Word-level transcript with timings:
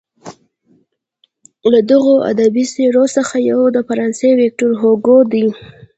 له 1.71 1.79
دغو 1.91 2.15
ادبي 2.31 2.63
څیرو 2.73 3.05
څخه 3.15 3.35
یو 3.51 3.61
د 3.75 3.77
فرانسې 3.87 4.29
ویکتور 4.39 4.71
هوګو 4.81 5.17
دی. 5.31 5.45